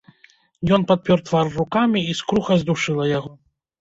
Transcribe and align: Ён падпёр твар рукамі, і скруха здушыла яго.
Ён 0.77 0.85
падпёр 0.91 1.19
твар 1.29 1.53
рукамі, 1.59 1.99
і 2.13 2.17
скруха 2.23 2.53
здушыла 2.63 3.03
яго. 3.17 3.31